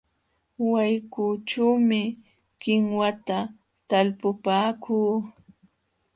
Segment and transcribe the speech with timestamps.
[0.71, 2.01] Wayqućhuumi
[2.61, 3.37] kinwata
[3.89, 5.11] talpupaakuu.